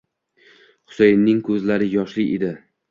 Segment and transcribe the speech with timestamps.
[0.93, 2.55] Xusayinning ko'zlari yoshli edi.